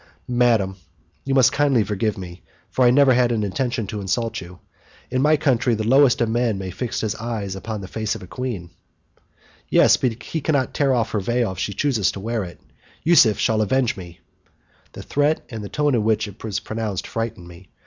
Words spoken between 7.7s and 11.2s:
the face of a queen." "Yes, but he cannot tear off her